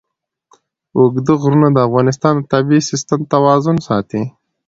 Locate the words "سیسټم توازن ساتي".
2.89-4.23